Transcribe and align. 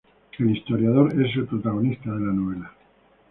El 0.39 0.49
historiador 0.57 1.11
es 1.23 1.35
el 1.35 1.45
protagonista 1.45 2.09
de 2.11 2.25
la 2.25 2.33
novela. 2.33 2.73